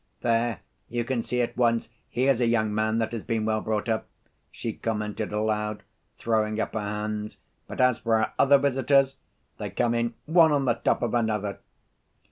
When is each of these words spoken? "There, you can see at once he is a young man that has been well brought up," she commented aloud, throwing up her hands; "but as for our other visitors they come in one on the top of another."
"There, 0.21 0.61
you 0.89 1.03
can 1.03 1.21
see 1.21 1.41
at 1.43 1.55
once 1.55 1.89
he 2.09 2.25
is 2.27 2.41
a 2.41 2.47
young 2.47 2.73
man 2.73 2.97
that 2.97 3.11
has 3.11 3.23
been 3.23 3.45
well 3.45 3.61
brought 3.61 3.87
up," 3.87 4.07
she 4.51 4.73
commented 4.73 5.31
aloud, 5.31 5.83
throwing 6.17 6.59
up 6.59 6.73
her 6.73 6.79
hands; 6.79 7.37
"but 7.67 7.79
as 7.79 7.99
for 7.99 8.15
our 8.15 8.33
other 8.39 8.57
visitors 8.57 9.15
they 9.59 9.69
come 9.69 9.93
in 9.93 10.15
one 10.25 10.51
on 10.51 10.65
the 10.65 10.73
top 10.73 11.03
of 11.03 11.13
another." 11.13 11.59